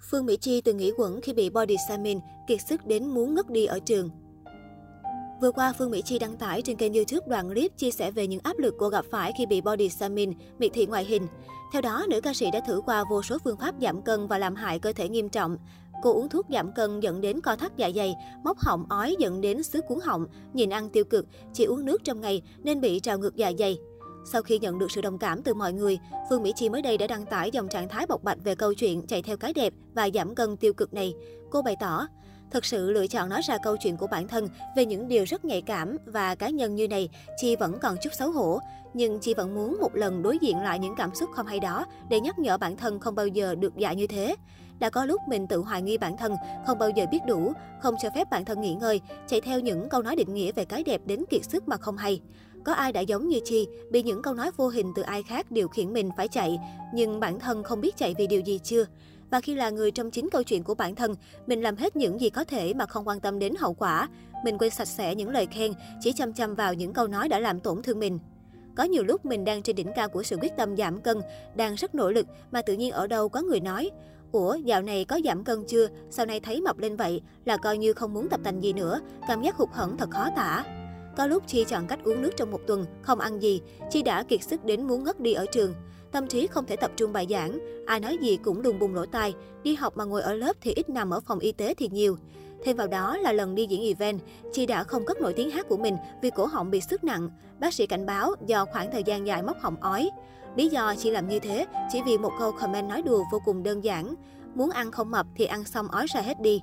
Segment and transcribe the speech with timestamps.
[0.00, 3.50] Phương Mỹ Chi từng nghĩ quẩn khi bị body shaming, kiệt sức đến muốn ngất
[3.50, 4.10] đi ở trường.
[5.40, 8.26] Vừa qua, Phương Mỹ Chi đăng tải trên kênh YouTube đoạn clip chia sẻ về
[8.26, 11.26] những áp lực cô gặp phải khi bị body shaming, miệt thị ngoại hình.
[11.72, 14.38] Theo đó, nữ ca sĩ đã thử qua vô số phương pháp giảm cân và
[14.38, 15.58] làm hại cơ thể nghiêm trọng.
[16.02, 19.40] Cô uống thuốc giảm cân dẫn đến co thắt dạ dày, móc họng ói dẫn
[19.40, 23.00] đến xứ cuốn họng, nhìn ăn tiêu cực, chỉ uống nước trong ngày nên bị
[23.00, 23.78] trào ngược dạ dày.
[24.32, 25.98] Sau khi nhận được sự đồng cảm từ mọi người,
[26.30, 28.74] Phương Mỹ Chi mới đây đã đăng tải dòng trạng thái bộc bạch về câu
[28.74, 31.14] chuyện chạy theo cái đẹp và giảm cân tiêu cực này.
[31.50, 32.06] Cô bày tỏ,
[32.50, 35.44] Thật sự lựa chọn nói ra câu chuyện của bản thân về những điều rất
[35.44, 38.58] nhạy cảm và cá nhân như này, chị vẫn còn chút xấu hổ.
[38.94, 41.86] Nhưng chị vẫn muốn một lần đối diện lại những cảm xúc không hay đó
[42.10, 44.36] để nhắc nhở bản thân không bao giờ được dạy như thế.
[44.78, 46.34] Đã có lúc mình tự hoài nghi bản thân,
[46.66, 47.52] không bao giờ biết đủ,
[47.82, 50.64] không cho phép bản thân nghỉ ngơi, chạy theo những câu nói định nghĩa về
[50.64, 52.20] cái đẹp đến kiệt sức mà không hay.
[52.64, 55.50] Có ai đã giống như Chi, bị những câu nói vô hình từ ai khác
[55.50, 56.58] điều khiển mình phải chạy,
[56.94, 58.84] nhưng bản thân không biết chạy vì điều gì chưa?
[59.30, 61.14] Và khi là người trong chính câu chuyện của bản thân,
[61.46, 64.08] mình làm hết những gì có thể mà không quan tâm đến hậu quả.
[64.44, 67.38] Mình quên sạch sẽ những lời khen, chỉ chăm chăm vào những câu nói đã
[67.38, 68.18] làm tổn thương mình.
[68.76, 71.20] Có nhiều lúc mình đang trên đỉnh cao của sự quyết tâm giảm cân,
[71.54, 73.90] đang rất nỗ lực mà tự nhiên ở đâu có người nói
[74.32, 75.88] Ủa, dạo này có giảm cân chưa?
[76.10, 79.00] Sau này thấy mập lên vậy là coi như không muốn tập tành gì nữa,
[79.28, 80.64] cảm giác hụt hẫng thật khó tả.
[81.18, 84.22] Có lúc Chi chọn cách uống nước trong một tuần, không ăn gì, Chi đã
[84.22, 85.74] kiệt sức đến muốn ngất đi ở trường.
[86.12, 89.06] Tâm trí không thể tập trung bài giảng, ai nói gì cũng đùng bùng lỗ
[89.06, 91.88] tai, đi học mà ngồi ở lớp thì ít nằm ở phòng y tế thì
[91.92, 92.16] nhiều.
[92.64, 94.20] Thêm vào đó là lần đi diễn event,
[94.52, 97.30] Chi đã không cất nổi tiếng hát của mình vì cổ họng bị sức nặng.
[97.60, 100.10] Bác sĩ cảnh báo do khoảng thời gian dài móc họng ói.
[100.56, 103.62] Lý do Chi làm như thế chỉ vì một câu comment nói đùa vô cùng
[103.62, 104.14] đơn giản.
[104.54, 106.60] Muốn ăn không mập thì ăn xong ói ra hết đi.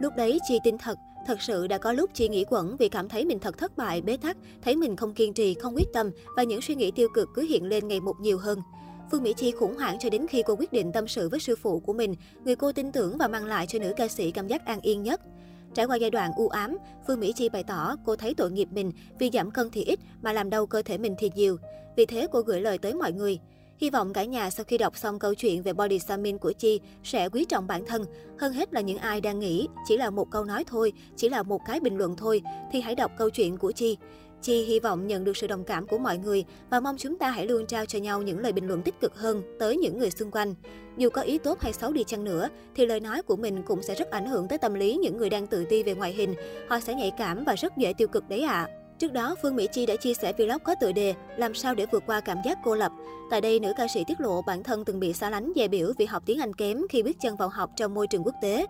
[0.00, 3.08] Lúc đấy Chi tin thật, Thật sự đã có lúc chị nghĩ quẩn vì cảm
[3.08, 6.10] thấy mình thật thất bại, bế tắc, thấy mình không kiên trì, không quyết tâm
[6.36, 8.58] và những suy nghĩ tiêu cực cứ hiện lên ngày một nhiều hơn.
[9.10, 11.56] Phương Mỹ Chi khủng hoảng cho đến khi cô quyết định tâm sự với sư
[11.62, 14.48] phụ của mình, người cô tin tưởng và mang lại cho nữ ca sĩ cảm
[14.48, 15.20] giác an yên nhất.
[15.74, 18.68] Trải qua giai đoạn u ám, Phương Mỹ Chi bày tỏ cô thấy tội nghiệp
[18.72, 21.56] mình vì giảm cân thì ít mà làm đau cơ thể mình thì nhiều.
[21.96, 23.38] Vì thế cô gửi lời tới mọi người.
[23.78, 26.80] Hy vọng cả nhà sau khi đọc xong câu chuyện về body shaming của Chi
[27.04, 28.04] sẽ quý trọng bản thân.
[28.38, 31.42] Hơn hết là những ai đang nghĩ chỉ là một câu nói thôi, chỉ là
[31.42, 32.42] một cái bình luận thôi,
[32.72, 33.96] thì hãy đọc câu chuyện của Chi.
[34.42, 37.30] Chi hy vọng nhận được sự đồng cảm của mọi người và mong chúng ta
[37.30, 40.10] hãy luôn trao cho nhau những lời bình luận tích cực hơn tới những người
[40.10, 40.54] xung quanh.
[40.96, 43.82] Dù có ý tốt hay xấu đi chăng nữa, thì lời nói của mình cũng
[43.82, 46.34] sẽ rất ảnh hưởng tới tâm lý những người đang tự ti về ngoại hình.
[46.68, 48.68] Họ sẽ nhạy cảm và rất dễ tiêu cực đấy ạ.
[48.70, 48.85] À.
[48.98, 51.86] Trước đó, Phương Mỹ Chi đã chia sẻ vlog có tựa đề Làm sao để
[51.92, 52.92] vượt qua cảm giác cô lập.
[53.30, 55.92] Tại đây, nữ ca sĩ tiết lộ bản thân từng bị xa lánh dè biểu
[55.98, 58.66] vì học tiếng Anh kém khi bước chân vào học trong môi trường quốc tế.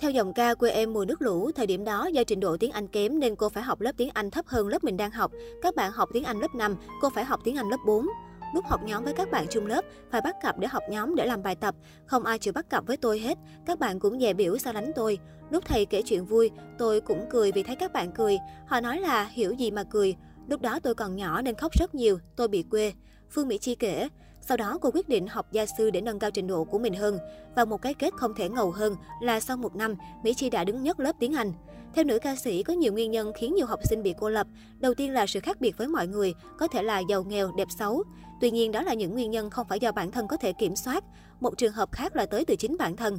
[0.00, 2.70] Theo dòng ca quê em mùa nước lũ, thời điểm đó do trình độ tiếng
[2.70, 5.32] Anh kém nên cô phải học lớp tiếng Anh thấp hơn lớp mình đang học.
[5.62, 8.06] Các bạn học tiếng Anh lớp 5, cô phải học tiếng Anh lớp 4.
[8.54, 11.26] Lúc học nhóm với các bạn chung lớp, phải bắt cặp để học nhóm để
[11.26, 11.74] làm bài tập.
[12.06, 13.38] Không ai chịu bắt cặp với tôi hết.
[13.66, 15.18] Các bạn cũng dè biểu sao lánh tôi.
[15.50, 18.38] Lúc thầy kể chuyện vui, tôi cũng cười vì thấy các bạn cười.
[18.66, 20.16] Họ nói là hiểu gì mà cười.
[20.48, 22.92] Lúc đó tôi còn nhỏ nên khóc rất nhiều, tôi bị quê.
[23.30, 24.08] Phương Mỹ Chi kể,
[24.40, 26.94] sau đó cô quyết định học gia sư để nâng cao trình độ của mình
[26.94, 27.18] hơn.
[27.56, 30.64] Và một cái kết không thể ngầu hơn là sau một năm, Mỹ Chi đã
[30.64, 31.52] đứng nhất lớp tiếng Anh.
[31.96, 34.46] Theo nữ ca sĩ, có nhiều nguyên nhân khiến nhiều học sinh bị cô lập.
[34.78, 37.68] Đầu tiên là sự khác biệt với mọi người, có thể là giàu nghèo, đẹp
[37.78, 38.02] xấu.
[38.40, 40.76] Tuy nhiên, đó là những nguyên nhân không phải do bản thân có thể kiểm
[40.76, 41.04] soát.
[41.40, 43.18] Một trường hợp khác là tới từ chính bản thân.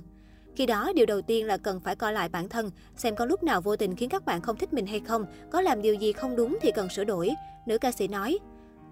[0.56, 3.44] Khi đó, điều đầu tiên là cần phải coi lại bản thân, xem có lúc
[3.44, 6.12] nào vô tình khiến các bạn không thích mình hay không, có làm điều gì
[6.14, 7.30] không đúng thì cần sửa đổi.
[7.66, 8.40] Nữ ca sĩ nói,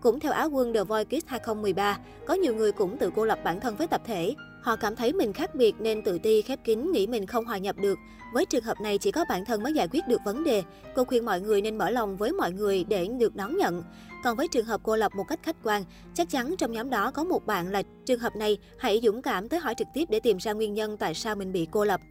[0.05, 3.39] cũng theo Á quân The Voice Kids 2013, có nhiều người cũng tự cô lập
[3.43, 4.35] bản thân với tập thể.
[4.61, 7.57] Họ cảm thấy mình khác biệt nên tự ti, khép kín, nghĩ mình không hòa
[7.57, 7.99] nhập được.
[8.33, 10.63] Với trường hợp này chỉ có bản thân mới giải quyết được vấn đề.
[10.95, 13.83] Cô khuyên mọi người nên mở lòng với mọi người để được đón nhận.
[14.23, 15.83] Còn với trường hợp cô lập một cách khách quan,
[16.13, 19.49] chắc chắn trong nhóm đó có một bạn là trường hợp này, hãy dũng cảm
[19.49, 22.01] tới hỏi trực tiếp để tìm ra nguyên nhân tại sao mình bị cô lập.